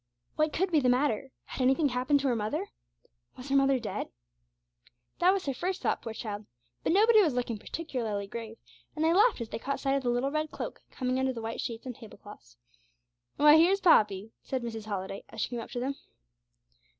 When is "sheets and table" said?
11.61-12.17